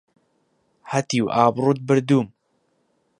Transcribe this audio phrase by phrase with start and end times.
[0.91, 2.27] هەتیو ئابڕووت بردووم!